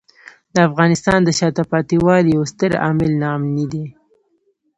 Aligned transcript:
د 0.53 0.55
افغانستان 0.69 1.19
د 1.23 1.29
شاته 1.39 1.63
پاتې 1.71 1.95
والي 2.05 2.29
یو 2.37 2.43
ستر 2.51 2.71
عامل 2.83 3.11
ناامني 3.21 3.65
دی. 3.71 3.85